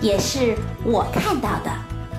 [0.00, 1.70] 也是我看到的。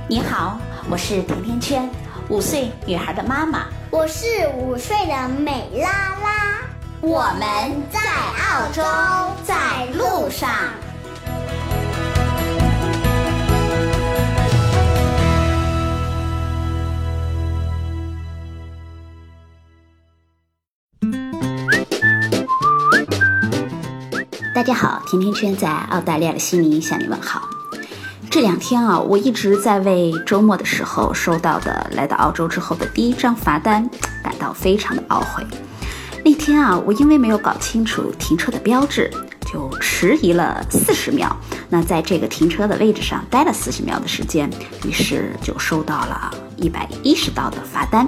[0.10, 1.90] 你好，我是甜甜圈，
[2.28, 3.68] 五岁女孩的妈妈。
[3.90, 4.26] 我是
[4.58, 5.90] 五岁的美拉
[6.22, 6.62] 拉。
[7.00, 8.84] 我们在澳洲，
[9.46, 10.50] 在路上。
[24.54, 27.48] 大家好，甜甜圈在澳大利亚的悉尼向你问好。
[28.32, 33.90] 这两天啊，我一直在为周末的时候收到的来到澳洲之后的第一张罚单
[34.24, 35.44] 感到非常的懊悔。
[36.24, 39.10] 那天啊，我因为没有搞清楚停车的标志，
[39.52, 41.36] 就迟疑了四十秒。
[41.70, 44.48] 那在这个停车的位置上待了四十秒的时间，
[44.86, 48.08] 于是就收到了一百一十刀的罚单。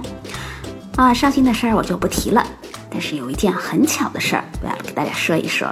[0.97, 2.45] 啊，伤心的事儿我就不提了。
[2.91, 5.71] 但是有一件很巧的事儿，我要给大家说一说。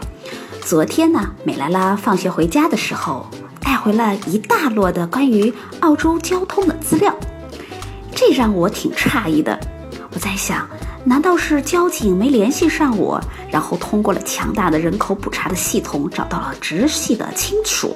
[0.66, 3.28] 昨天呢，美拉拉放学回家的时候，
[3.70, 7.16] 带回了一大摞的关于澳洲交通的资料，
[8.16, 9.60] 这让我挺诧异的。
[10.12, 10.68] 我在想，
[11.04, 17.96] 难道是交警没联系上我，然后通过了强大的人口普查的系统找到了直系的亲属，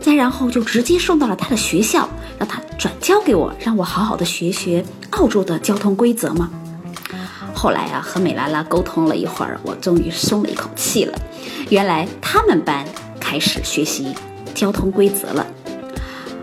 [0.00, 6.48] 再然后就直接送到了他的学校，让他转交给我，让我好好的学学澳洲的交通规则吗？
[7.52, 11.18] 后来啊，和美拉拉沟通了一会儿，我终于松了一口气了。
[11.68, 12.86] 原来他们班
[13.18, 14.14] 开始学习
[14.58, 15.46] 交通规则了。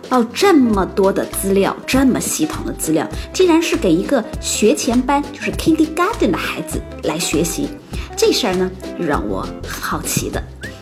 [0.09, 7.67] 哦，这么多的资料，这么系统的资料，竟然是给一个学前班，就是 kindergarten 的孩子来学习，
[8.15, 10.41] 这事儿呢，让我很好奇的。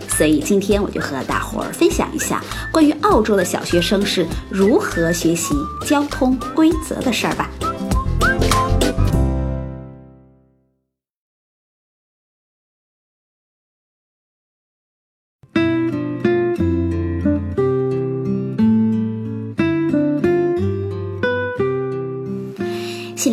[0.09, 2.39] 所以今天我就和大伙儿分享一下
[2.71, 5.55] 关于澳洲的小学生是如何学习
[5.87, 7.49] 交通规则的事儿吧。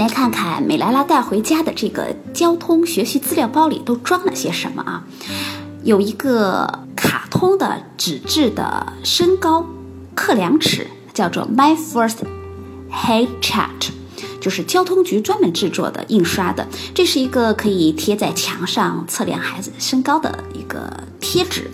[0.00, 5.04] 来看看美拉拉带回家的这个交通学习资料包里都装了些什么啊？
[5.84, 9.66] 有一个卡通的纸质的身高
[10.16, 12.16] 测量尺，叫做 My First
[12.90, 13.90] Height Chart，
[14.40, 16.66] 就是交通局专门制作的印刷的。
[16.94, 21.70] 这是一个可以贴在墙上测量孩子身高的一个贴纸。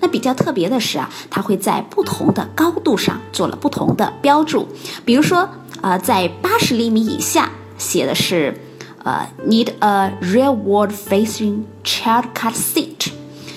[0.00, 4.68] 那比较特别的是啊，它会在不同的高度上做了不同的标注，
[5.06, 5.48] 比如说
[5.80, 7.50] 呃，在八十厘米以下。
[7.80, 8.54] 写的是，
[9.02, 13.10] 呃，need a rearward facing child car seat，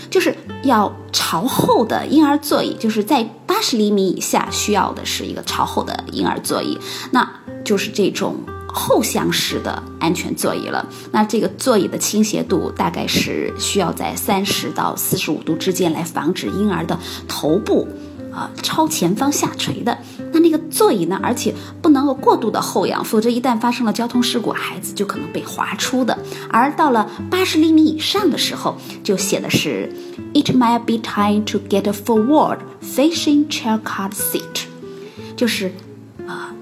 [0.10, 6.80] 就是要朝后的婴儿座椅，就是在八十厘米以下需要的是一个朝后的婴儿座椅，
[7.12, 7.30] 那
[7.66, 10.88] 就是这种后向式的安全座椅了。
[11.12, 16.98] 那这个座椅的倾斜度大概是需要在三十到四十五度之间来防止婴儿的
[17.28, 17.88] 头部。
[18.34, 19.96] 啊，超前方下垂的
[20.54, 21.20] 个座椅呢？
[21.22, 26.18] 而且不能够过度的后仰，否则一旦发生了交通事故，孩子就可能被划出的。
[26.50, 29.92] 而到了八十厘米以上的时候，就写的是
[30.34, 34.68] ，It might be time to get a forward facing child car seat，
[35.36, 35.72] 就是。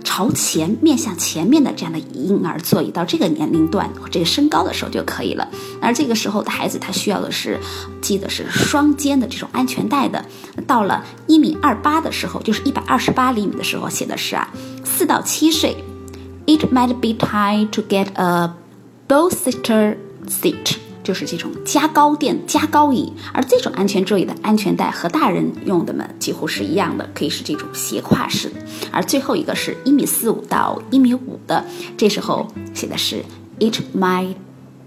[0.03, 5.47] 朝前面向前面的这样的婴儿座椅，到这个年龄段这个身高的时候就可以了。
[5.81, 7.59] 而这个时候的孩子，他需要的是
[8.01, 10.25] 系的是双肩的这种安全带的。
[10.67, 14.49] 到了一米二八的时候，就是一百二十八厘米的时候，写的是啊，
[14.83, 15.75] 四到七岁
[16.45, 18.53] ，It might be time to get a
[19.07, 19.97] bolster
[20.27, 20.80] seat。
[21.03, 28.51] 就是这种加高垫、加高椅，而这种安全座椅的安全带和大人用的呢几乎是一样的，可以是这种斜挎式。
[28.91, 31.65] 而最后一个是一米四五到一米五的，
[31.97, 33.23] 这时候写的是
[33.59, 34.35] It might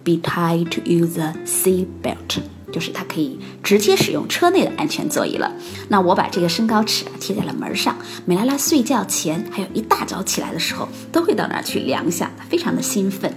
[0.04, 2.40] be time to use a seat belt，
[2.72, 5.52] 就是它可以直接使用车内的安全座椅了。
[5.88, 13.32] 那我把这个身高尺贴在了门上，美拉拉睡觉前还有一大早起来的时候都会到那儿去量一下，非常的兴奋。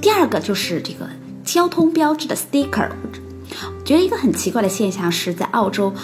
[0.00, 1.08] 第二个就是这个。
[1.48, 2.90] 交通标志的 sticker，
[3.82, 5.94] 觉得一个很奇怪的现象是在澳洲，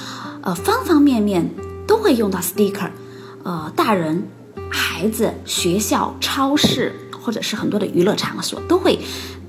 [0.41, 1.51] 呃，方方面面
[1.87, 2.89] 都会用到 sticker，
[3.43, 4.27] 呃，大人、
[4.71, 8.99] 孩子、学校、超市或者是很多的娱乐场所都会，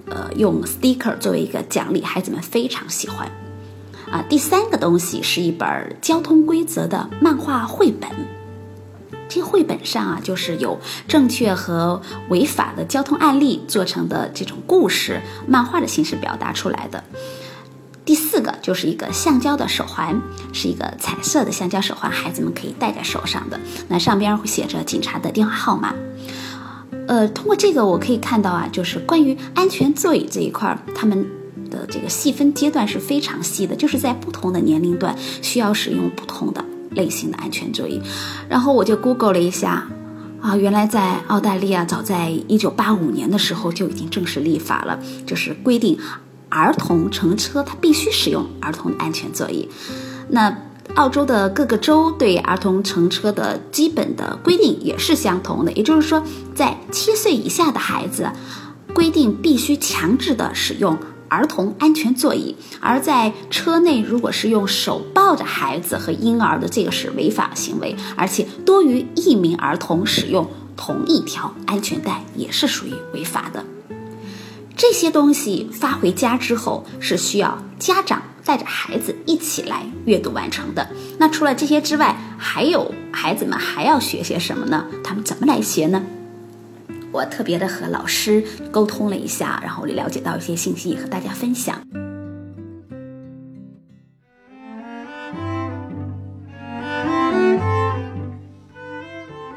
[0.08, 3.32] 呃，用 sticker 作为一个奖励，孩子们非常喜欢。
[4.12, 8.10] 啊，第三个东西是一本交通规则的漫画绘本。
[9.27, 17.04] 这绘本上啊，就是有正确和违法的交通案例做成的这种故事漫画的形式表达出来的。
[18.06, 20.22] 第四个就是一个橡胶的手环，
[20.54, 23.60] 是一个彩色的橡胶手环，孩子们可以戴在手上的。
[23.88, 25.94] 那上边会写着警察的电话号码。
[27.07, 31.27] 呃，通过这个我可以看到啊，就是关于安全座椅这一块，他们
[31.72, 36.63] 的这个细分阶段是非常细的，就是在不同的年龄段需要使用不同的
[36.96, 38.02] 类型的安全座椅。
[38.50, 39.88] 然后我就 Google 了一下，
[40.42, 45.98] 啊，原来在澳大利亚早在一九八五年的时候就已经正式立法了，就是规定。
[46.48, 49.68] 儿童乘车，他必须使用儿童的安全座椅。
[50.30, 50.56] 那
[50.94, 58.32] 澳洲的各个州对儿童乘车的基本的规定也是相同的，也就是说，在七岁以下的孩子，
[58.94, 60.98] 规定必须强制的使用
[61.30, 73.66] 儿童安全座椅；而在车内，如果是用手抱着孩子和婴儿的，这个是违法行为，而且多于一名儿童使用同一条安全带也是属于违法的。
[74.77, 80.89] 这些东西发回家之后是需要家长带着孩子一起来阅读完成的。
[81.18, 84.86] 那除了这些之外，还有孩子们还要学些什么呢？
[85.01, 86.04] 他们怎么来学呢？
[87.16, 91.82] 我特别的和老师沟通了一下，然后了解到一些信息和大家分享。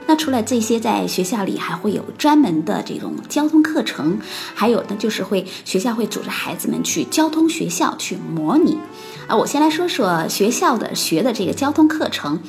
[0.07, 4.21] 那除了这些，在学校里还会有专门的这种交通课程，
[4.55, 8.79] 还有呢就是会学校会组织孩子们去交通学校去模拟。
[9.27, 12.41] 啊，我先来说说学校的学的这个交通课程，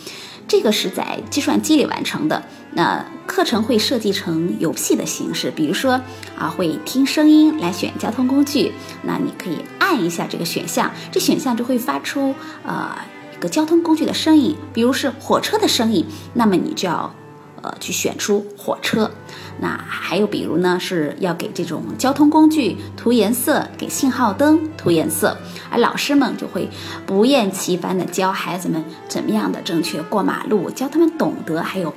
[0.49, 2.43] 这个是在计算机里完成的。
[2.73, 6.01] 那课程会设计成游戏的形式，比如说
[6.37, 8.73] 啊，会听声音来选交通工具，
[9.03, 12.97] 那你可以按一下这个选项，这选项就会发出呃
[13.37, 17.13] 一个交通工具的声音，比如是火车的声音，那么你就要。
[17.61, 19.11] 呃，去选出火车，
[19.59, 25.37] 那还有比如呢，是要给这种交通工具涂颜色，给信号灯涂颜色，
[25.69, 26.69] 而老师们就会
[27.05, 31.93] 不厌其烦地教孩子们怎么样的正确过马路，教他们懂得还有，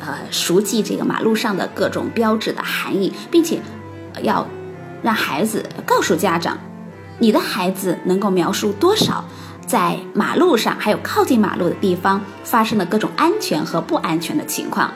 [0.00, 3.60] 呃，熟记这个马路上的各种标志的含义，并且
[4.22, 4.46] 要
[5.02, 6.58] 让孩子告诉家长，
[7.18, 9.24] 你的孩子能够描述多少。
[9.68, 14.90] 在马路上，还有靠近马路的地方发生的各种安全和不安全的情况，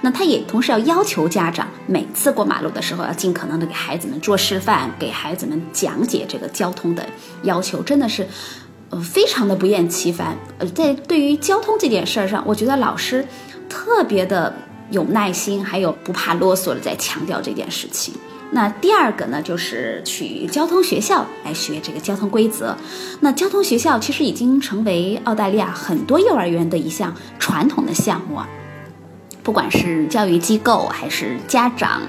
[0.00, 7.06] 那他也同时要要求家长每次过马路的时候，要尽可能的给孩子们做示范，给孩子们讲解这个交通的
[7.44, 8.26] 要求，真的是，
[8.90, 10.36] 呃，非常的不厌其烦。
[10.58, 13.24] 呃，在对于交通这件事儿上，我觉得老师
[13.68, 14.52] 特别的
[14.90, 18.14] 有耐心，还有不怕啰嗦的在强调这件事情。
[18.50, 22.76] 那第二个呢，就是去交通学校来学这个交通规则。
[23.20, 28.48] 那交通学校其实已经成为澳大利亚很多幼儿园的一项传统的项目啊，
[29.42, 32.00] 不管是教育机构还是家长。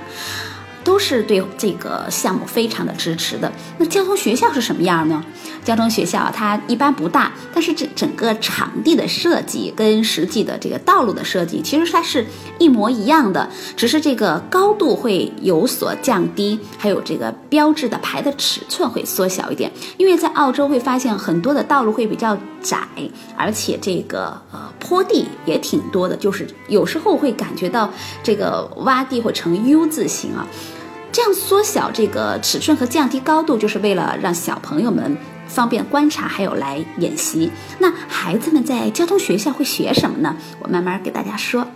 [0.84, 3.52] 都是对这个项目非常的支持的。
[3.78, 5.24] 那交通学校是什么样呢？
[5.64, 12.26] 交通学校它一般不大，但是这整个场地的设计跟实际的这个道路的设计，其实它是
[12.58, 19.72] 一模一样的，只是这个高度会有所降低，还有这个标志的牌的尺寸会缩小一点。
[19.98, 22.78] 因为在澳洲会发现很多的道路会比较窄，
[23.38, 27.90] 而且这个呃坡地也挺多的，就是有时候会感觉到
[28.22, 30.48] 这个洼地会成 U 字形啊。
[31.12, 37.52] 这样缩小这个尺寸和降低高度，就是为了让小朋友们方便观察，还有来演习。
[37.80, 40.38] 那孩子们在交通学校会学什么呢？
[40.62, 41.68] 我慢慢给大家说。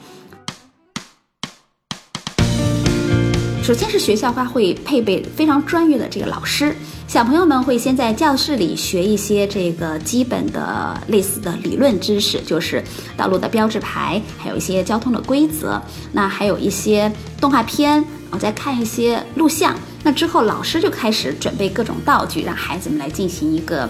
[3.64, 6.76] 首先是学校它会配备非常专业的这个老师，
[7.08, 12.84] 小朋友们会先在教室里学一些这个基本的类似的理论知识，就是
[13.16, 15.82] 道路的标志牌，还有一些交通的规则。
[16.12, 18.04] 那还有一些动画片。
[18.32, 23.84] 我再看一些录像，那之后老师就开始准备各种道具，让孩子们来进行一个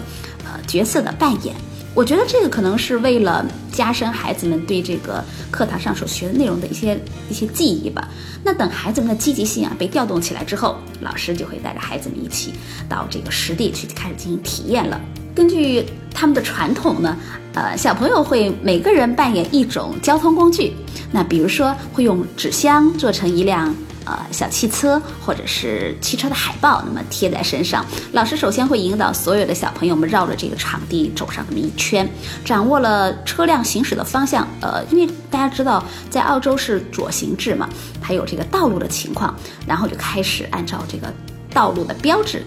[0.44, 1.56] 呃角色的扮演。
[1.94, 6.98] 我觉得这个可能是为了加深孩子们对这个课堂上所学的内容的一些
[7.30, 8.08] 一些记忆吧。
[8.42, 12.52] 那等孩子们的积极性啊被调动起来之后，老师就会带着孩子们一起
[12.88, 15.00] 到这个实地去开始进行体验了。
[15.34, 17.16] 根据他们的传统呢，
[17.54, 20.72] 呃，小朋友会每个人扮演一种交通工具。
[21.12, 23.72] 那比如说会用纸箱做成一辆。
[24.04, 27.84] 呃，小汽车或者是汽车的海报，那么贴在身上。
[28.12, 32.08] 老师首先会引导所有的小朋友们绕着这个场地走上这么一圈，
[32.44, 34.46] 掌握了车辆行驶的方向。
[34.60, 37.68] 呃，因为大家知道，在澳洲是左行制嘛，
[38.00, 39.34] 还有这个道路的情况，
[39.66, 41.12] 然后就开始按照这个
[41.52, 42.42] 道路的标志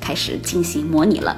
[0.00, 1.36] 开始进行模拟了。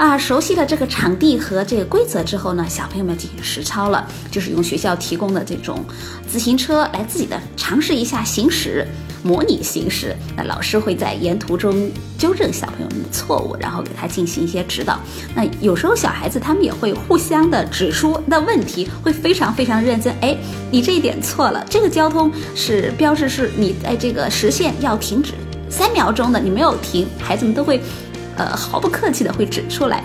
[0.00, 5.84] 啊，熟悉了这个场地和这个规则之后呢，小朋友们进行实操了，就是用学校提供的这种
[6.26, 8.86] 自行车来自己的尝试一下行驶，
[9.22, 10.16] 模拟行驶。
[10.34, 14.98] 那老师会在沿途中纠正小朋友们的错误，然后给他进行一些指导。
[15.34, 20.10] 那有时候小孩子他们也会互相的指出的问题，会非常非常认真。
[20.22, 20.34] 哎，
[20.70, 25.34] 你这一点错了，这个交通是标志是你在这个实线要停止
[25.68, 27.82] 三秒钟的，你没有停，孩子们都会。
[28.36, 30.02] 呃，毫不客气的会指出来。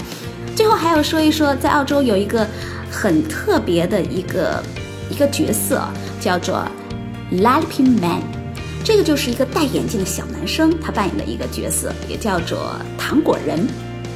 [0.55, 2.47] 最后还要说一说，在澳洲有一个
[2.89, 4.63] 很特别的一个
[5.09, 5.81] 一个角色，
[6.19, 6.65] 叫做
[7.31, 8.21] Lollipop Man，
[8.83, 13.67] 这个就是一个戴眼镜的小男生，他扮演的一个角色，也叫做糖果人。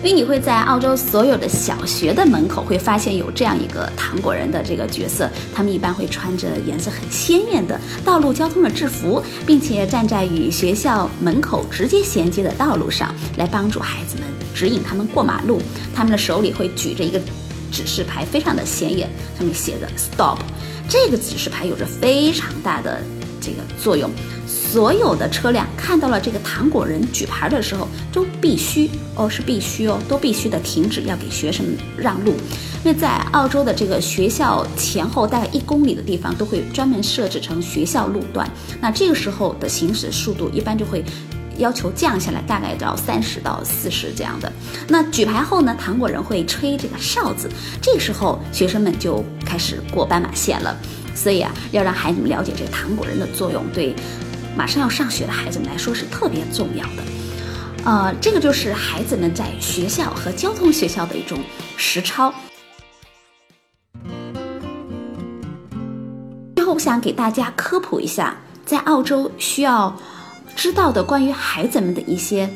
[0.02, 14.24] 因为你会在澳洲所有的小学的门口会发现有这样一个糖果人的这个角色，他们一般会穿着颜色很鲜艳的道路交通的制服，并且站在与学校门口直接衔接的道路上来帮助孩子们
[14.56, 15.62] 指引他们过马路。
[15.94, 17.20] 他们的手里会举着一个
[17.70, 20.38] 指示牌，非常的显眼，上面写着 “Stop”。
[20.88, 23.02] 这个指示牌有着非常大的
[23.42, 24.10] 这个作用。
[24.72, 31.66] 所有的车辆看到了这个糖果人举牌的时候，都必须哦，是必须哦，都必须的停止，要给学生
[31.98, 32.34] 让路。
[32.84, 38.48] 因为在澳洲的这个学校前后大概一公里的地方，都会专门设置成学校路段。
[38.80, 41.04] 那这个时候的行驶速度一般就会
[41.58, 44.54] 要求降下来，大概到三十到四十这样的。
[44.88, 47.50] 那举牌后呢，糖果人会吹这个哨子，
[47.82, 50.78] 这个时候学生们就开始过斑马线了。
[51.16, 53.96] 所以啊，要让孩子们了解这个糖果人的作用，对。
[54.58, 57.04] 马上要上学的孩子们来说是特别重要的，
[57.86, 61.40] 呃，这个就是孩子们在学校和交通学校的一种
[61.78, 62.34] 实操。
[66.56, 69.96] 最后，我想给大家科普一下，在澳洲需要
[70.58, 72.50] 知道的关于孩子们的一些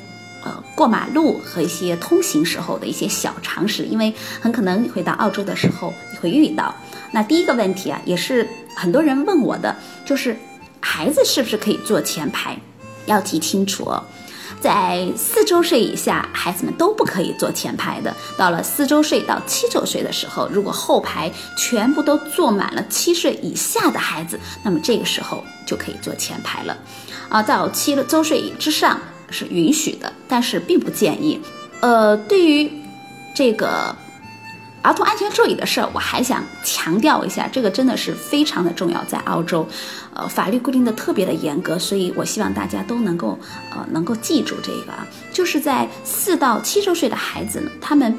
[0.44, 6.76] 呃过马路和一些通行时候的一些小常识，因为很可能你会到澳洲的时候你会遇到。
[7.12, 8.46] 那第一个问题啊，也是
[8.76, 9.74] 很多人问我的，
[10.06, 10.36] 就是。
[10.84, 12.60] 孩子是不是可以坐前排？
[13.06, 14.04] 要记清楚哦，
[14.62, 18.14] 在四周岁以下，孩子们都不可以坐前排的。
[18.38, 26.78] 到了四周岁到七周岁的时候，如果后排全部都坐满了七岁以下的孩子，那么这个时候就可以坐前排了。
[27.30, 29.00] 啊，到七周岁之上
[29.30, 31.42] 是允许的，但是并不建议。
[31.80, 32.72] 呃，对于
[33.34, 33.96] 这个。
[34.84, 39.02] 儿童安全座椅的事儿，我还想强调一下，这个真的是非常的重要。
[39.06, 39.66] 在澳洲，
[40.14, 43.40] 呃，法律规定的特别的严格，所以我希望大家都能够，
[43.72, 48.14] 呃，能够记住这个啊，就是在四到七周岁的孩子呢，他们，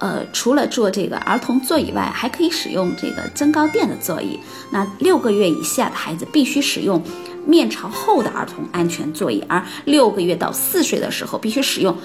[0.00, 4.40] 呃，除了坐这个儿童座椅外，还可以使用这个增高垫的座椅。
[4.70, 7.00] 那六个月以下的孩子必须使用
[7.46, 11.96] 面朝后的儿童安全座椅，而六个月到四岁的时候必须使用。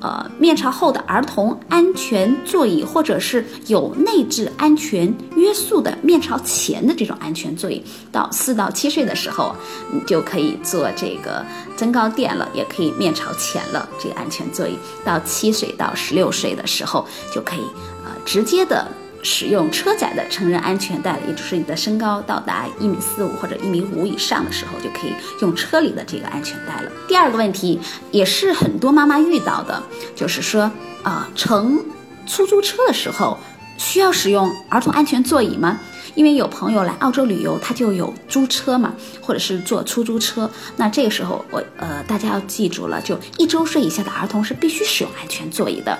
[0.00, 9.54] 呃，面朝后的儿童安全座椅，或者是有内置安全约束的面朝前的这种安全座椅，到四到七岁的时候，
[9.90, 11.44] 你就可以坐这个
[11.76, 13.88] 增高垫了，也可以面朝前了。
[13.98, 17.64] 这个安全座椅到七岁到十六岁的时候，就可以
[18.04, 18.86] 呃直接的。
[19.28, 26.92] 使用车载的成人安全带了，也就是你的身高到达一米四五或者一米五以上的时候，就可以用车里的这个安全带了。
[27.08, 27.80] 第二个问题
[28.12, 29.82] 也是很多妈妈遇到的，
[30.14, 30.70] 就是说
[31.02, 31.84] 啊，乘
[32.24, 33.36] 出租车的时候
[33.76, 35.80] 需要使用儿童安全座椅吗？
[36.14, 40.48] 因为有朋友来澳洲旅游，他就有租车嘛，或者是坐出租车。
[40.76, 45.98] 那这个时候，我呃，大家要记住了，就一周岁以下的儿童是必须使用安全座椅的。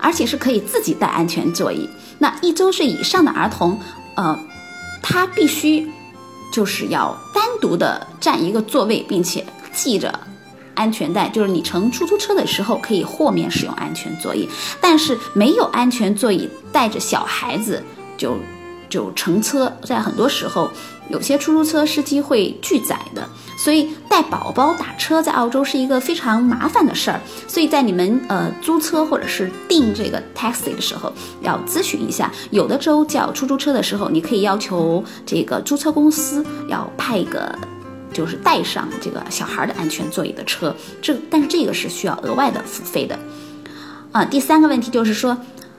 [0.00, 1.90] 而且是可以自己带安全座椅。
[2.18, 3.78] 那一周岁以上的儿童，
[4.16, 4.38] 呃，
[5.02, 5.90] 他必须
[6.52, 10.12] 就是要单独的占一个座位，并且系着
[10.74, 11.28] 安全带。
[11.28, 14.48] 就是你乘出租车的时候，可以豁免使用安全座椅，
[14.80, 17.82] 但是没有安全座椅带着小孩子
[18.16, 18.36] 就。
[18.90, 20.70] 就乘车，在很多时候，
[21.08, 27.20] 有些出租车司机会拒载的，所以带宝宝打车在澳洲是一个非常麻烦的事儿。
[27.46, 32.30] 所以在你们呃租车或者是订这个 taxi 的时候，要咨询一下。
[32.50, 37.56] 有的州叫出租车的时候，你可以要求这个租车公司要派一个，
[38.12, 40.74] 就是带上这个小孩的安全座椅的车。
[41.00, 43.18] 这但是这个是需要额外的付费的。
[44.12, 45.36] 啊，第三个问题就是说，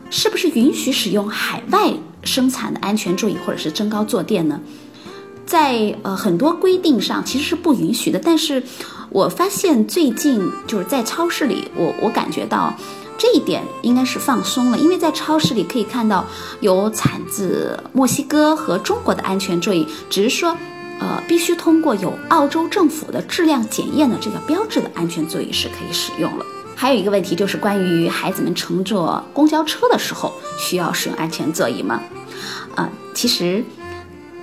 [0.09, 1.93] 是不是允许使用海外？
[2.21, 4.59] 生产的安全座椅或者是增高坐垫呢，
[5.49, 8.19] 在呃很多规定上其实是不允许的。
[8.19, 8.61] 但是
[9.09, 12.71] 我发现最近就是在超市里，我我感觉到
[13.17, 16.23] 这一点应该是放松了，因为在超市里可以看到
[16.59, 20.55] 有产自墨西哥和中国的安全座椅，只是说
[20.99, 26.45] 呃必须通过有澳洲政府的质量检验的这个标志的安全座椅是可以使用了。
[26.75, 31.99] 还有一个问题就是关于孩子们乘坐公交车的时候需要使用安全座椅吗？
[32.75, 33.65] 啊，其实。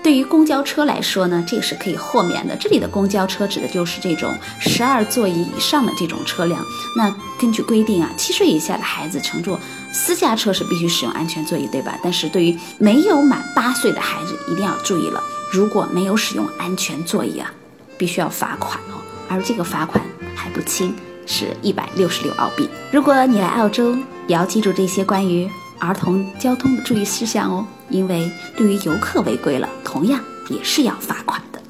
[0.03, 2.55] 对于公交车来说呢，这个是可以豁免的。
[2.57, 6.65] 这里的公交车指的就是这种十二座椅以上的这种车辆。
[6.97, 9.59] 那根据规定啊，七岁以下的孩子乘坐
[9.93, 11.99] 私家车是必须使用安全座椅，对吧？
[12.03, 17.53] 但是对于没有满八岁的孩子，一定要注意了，如果没有使用安全座椅啊，
[17.99, 19.03] 必须要罚款哦。
[19.29, 20.01] 而这个罚款
[20.37, 20.95] 还不轻，
[21.27, 22.69] 是一百六十六澳币。
[22.93, 23.97] 如果你来澳洲，
[24.29, 25.51] 也要记住这些关于。
[25.79, 31.61] 儿童交通的注意事项哦，因为对于游客违规了，同样也是要罚款的。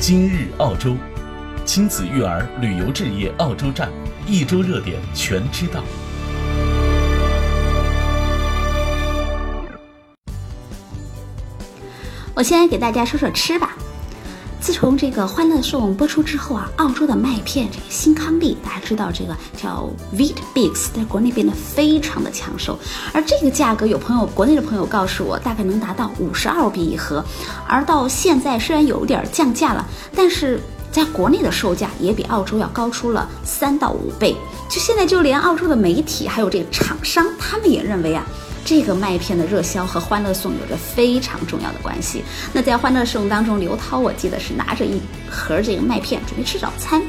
[0.00, 0.96] 今日澳洲，
[1.64, 3.88] 亲子育儿旅游置业澳洲站，
[4.26, 5.84] 一周热点全知道。
[12.34, 13.76] 我先给大家说说吃吧。
[14.60, 22.78] 自从这个《欢乐颂》播出之后啊，澳洲的麦片这个新康利，大家知道这个叫 Wheat Bix，在国内变得非常的抢手。
[23.14, 27.24] 而这个价格，有朋友国内的朋友告诉我，大概能达到五十澳币一盒。
[27.66, 30.60] 而到现在虽然有点降价了，但是
[30.92, 34.36] 在国内的售价也比澳洲要高出了三到五倍。
[34.68, 38.24] 就现在，就连澳洲的媒体还有这个厂商，他们也认为啊。
[38.64, 42.22] 这个麦片的热销和《欢乐颂》有着非常重要的关系。
[42.52, 47.02] 那在《欢乐颂》当中，刘涛我记得是拿着一盒这个麦片准备吃早餐，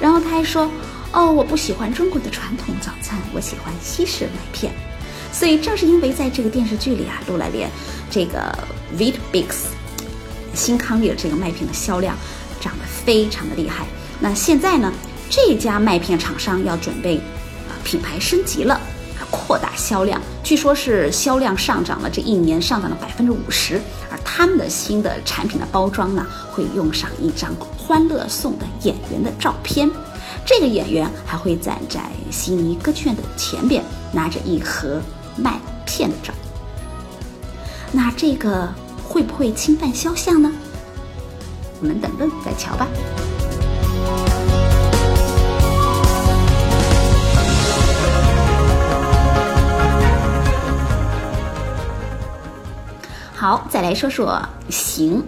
[0.00, 0.70] 然后他还说
[1.12, 4.72] ：“哦，我不喜欢中国的传统早餐，我喜欢西式麦片。”
[5.32, 7.70] 所以正是因为在这个电视剧里啊，陆来莲
[8.10, 8.52] 这个
[8.98, 9.46] Wheat Bix
[10.54, 12.16] 新康利的这个麦片的销量
[12.60, 13.86] 涨得非常的厉害。
[14.18, 14.92] 那现在呢，
[15.30, 17.18] 这家麦片厂商要准备
[17.68, 18.80] 啊品牌升级了。
[19.30, 23.80] 扩大销量，据说是销量上涨了，这一年上涨了百分之五十。
[24.10, 29.90] 而他们的新的产品的包装呢，会用上一张《欢乐颂》的演员的照片，
[30.46, 35.00] 这个演员还会站在悉尼歌剧院的前边，拿着一盒
[35.36, 36.32] 麦片的照。
[37.92, 38.68] 那这个
[39.02, 40.52] 会不会侵犯肖像呢？
[41.80, 42.86] 我们等等再瞧吧。
[53.38, 55.22] 好，再来说说行。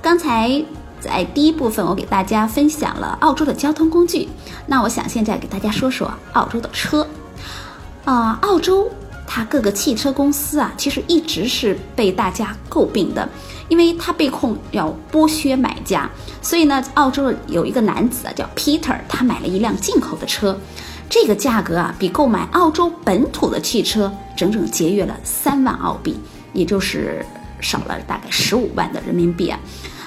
[0.00, 0.64] 刚才
[1.00, 4.28] 在第一部分，我给大家分享了澳洲的交通工具。
[4.68, 7.04] 那我想现在给大家说说澳洲的车。
[8.04, 8.88] 啊，澳洲
[9.26, 13.28] 它各个汽车公司啊，其实一直是被大家诟病的，
[13.68, 16.08] 因为它被控要剥削买家。
[16.40, 20.56] 所以呢，澳洲有一个男子啊，叫 Peter，他买了一辆进口的车，
[21.08, 26.16] 这个价格啊，比购买澳洲本土的汽车整整节约了三万澳币，
[26.52, 27.26] 也就是。
[27.60, 29.58] 少了大概十五万的人民币啊！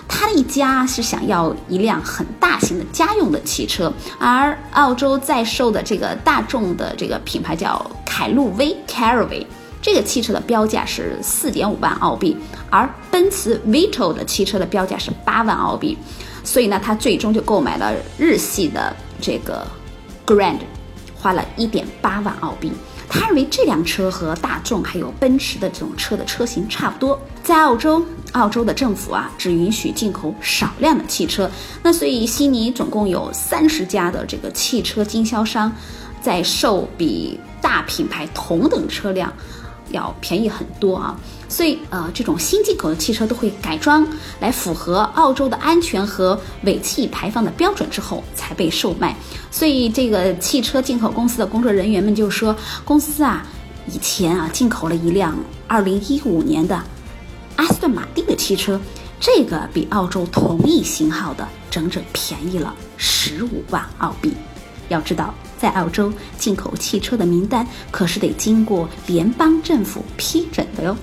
[0.08, 9.46] 他一家是想要一辆很大型的家用的汽车，而澳洲在售的这个大众的这个品牌叫凯路威 （Caraway），
[9.82, 12.38] 这个汽车的标价是四点五万澳币，
[12.70, 15.98] 而奔驰 Vito 的汽车的标价是八万澳币，
[16.44, 19.66] 所以呢，他最终就购买了日系的这个
[20.28, 20.60] Grand，
[21.16, 22.72] 花了一点八万澳币。
[23.14, 27.20] 他认为这辆车和大众还有奔驰的这种车的车型差不多。
[27.44, 31.50] 在澳洲，澳洲的政府啊只允许进口少量的汽车，
[31.84, 35.72] 那所以悉尼总共有三十家的这个汽车经销商，
[36.22, 39.32] 在售比大品牌同等车辆
[39.92, 41.16] 要便宜很多啊。
[41.54, 44.04] 所以呃，这种新进口的汽车都会改装
[44.40, 49.16] 来符合澳洲的安全和尾气排放的标准之后才被售卖。
[49.52, 53.46] 所以这个汽车进口公司的工作人员们就说，公司啊
[53.86, 55.38] 以前啊进口了一辆
[55.68, 56.84] 二零一五年的
[57.58, 58.82] 阿斯顿马丁的汽车，
[59.20, 64.34] 这个比澳洲同一型号的整整便宜了十五万澳币。
[64.90, 70.98] 要知道，在澳洲进口汽车的名单可是得经过联邦政府批准的哟。